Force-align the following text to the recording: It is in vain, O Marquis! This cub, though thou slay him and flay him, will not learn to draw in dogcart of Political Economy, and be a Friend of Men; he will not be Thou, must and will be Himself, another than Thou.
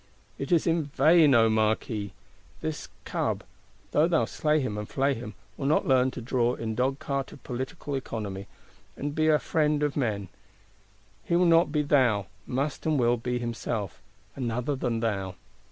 It 0.39 0.51
is 0.51 0.65
in 0.65 0.85
vain, 0.85 1.35
O 1.35 1.47
Marquis! 1.47 2.11
This 2.61 2.89
cub, 3.05 3.43
though 3.91 4.07
thou 4.07 4.25
slay 4.25 4.59
him 4.59 4.75
and 4.75 4.89
flay 4.89 5.13
him, 5.13 5.35
will 5.57 5.67
not 5.67 5.85
learn 5.87 6.09
to 6.09 6.21
draw 6.23 6.55
in 6.55 6.73
dogcart 6.73 7.31
of 7.33 7.43
Political 7.43 7.93
Economy, 7.93 8.47
and 8.97 9.13
be 9.13 9.27
a 9.27 9.37
Friend 9.37 9.83
of 9.83 9.95
Men; 9.95 10.29
he 11.23 11.35
will 11.35 11.45
not 11.45 11.71
be 11.71 11.83
Thou, 11.83 12.25
must 12.47 12.83
and 12.87 12.97
will 12.97 13.17
be 13.17 13.37
Himself, 13.37 14.01
another 14.35 14.75
than 14.75 15.01
Thou. 15.01 15.35